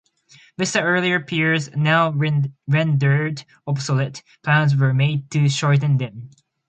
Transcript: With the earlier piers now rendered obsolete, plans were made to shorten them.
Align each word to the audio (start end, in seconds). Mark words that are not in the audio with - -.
With 0.57 0.73
the 0.73 0.81
earlier 0.81 1.19
piers 1.19 1.69
now 1.75 2.09
rendered 2.67 3.45
obsolete, 3.67 4.23
plans 4.41 4.75
were 4.75 4.95
made 4.95 5.29
to 5.29 5.47
shorten 5.47 5.97
them. 5.97 6.31